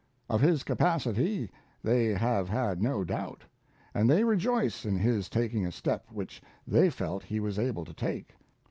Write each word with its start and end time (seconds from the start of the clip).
Of 0.31 0.41
his 0.41 0.63
capacity 0.63 1.51
they 1.83 2.05
have 2.07 2.49
had 2.49 2.81
no 2.81 3.03
doubt, 3.03 3.43
and 3.93 4.09
they 4.09 4.23
rejoice 4.23 4.83
in 4.83 4.97
his 4.97 5.29
taking 5.29 5.63
a 5.63 5.71
step 5.71 6.05
which 6.09 6.41
they 6.65 6.89
felt 6.89 7.21
he 7.25 7.39
was 7.39 7.59
able 7.59 7.85
to 7.85 7.93
take. 7.93 8.33